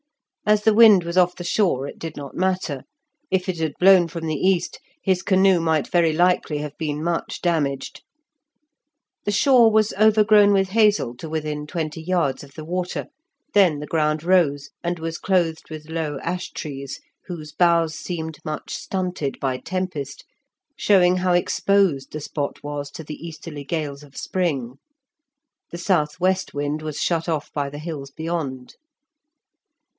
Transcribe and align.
As 0.47 0.63
the 0.63 0.73
wind 0.73 1.03
was 1.03 1.15
off 1.15 1.35
the 1.35 1.43
shore 1.43 1.87
it 1.87 1.99
did 1.99 2.17
not 2.17 2.35
matter; 2.35 2.81
if 3.29 3.47
it 3.47 3.59
had 3.59 3.73
blown 3.79 4.07
from 4.07 4.25
the 4.25 4.35
east, 4.35 4.79
his 5.01 5.21
canoe 5.21 5.59
might 5.61 5.87
very 5.87 6.11
likely 6.11 6.57
have 6.57 6.75
been 6.79 7.03
much 7.03 7.39
damaged. 7.39 8.01
The 9.25 9.31
shore 9.31 9.71
was 9.71 9.93
overgrown 9.93 10.51
with 10.53 10.69
hazel 10.69 11.15
to 11.17 11.29
within 11.29 11.67
twenty 11.67 12.01
yards 12.01 12.43
of 12.43 12.55
the 12.55 12.65
water, 12.65 13.05
then 13.53 13.77
the 13.79 13.85
ground 13.85 14.23
rose 14.23 14.71
and 14.83 14.97
was 14.97 15.19
clothed 15.19 15.69
with 15.69 15.87
low 15.89 16.17
ash 16.23 16.49
trees, 16.49 16.99
whose 17.27 17.53
boughs 17.53 17.93
seemed 17.95 18.39
much 18.43 18.73
stunted 18.73 19.39
by 19.39 19.59
tempest, 19.59 20.25
showing 20.75 21.17
how 21.17 21.33
exposed 21.33 22.11
the 22.11 22.19
spot 22.19 22.61
was 22.63 22.89
to 22.89 23.03
the 23.03 23.23
easterly 23.25 23.63
gales 23.63 24.01
of 24.03 24.17
spring. 24.17 24.79
The 25.69 25.77
south 25.77 26.19
west 26.19 26.55
wind 26.55 26.81
was 26.81 26.99
shut 26.99 27.29
off 27.29 27.53
by 27.53 27.69
the 27.69 27.79
hills 27.79 28.09
beyond. 28.09 28.73